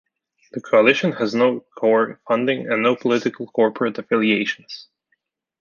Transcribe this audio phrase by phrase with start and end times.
[0.53, 4.87] The Coalition has no core funding and no political or corporate affiliations.